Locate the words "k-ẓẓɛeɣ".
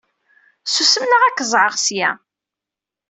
1.35-1.75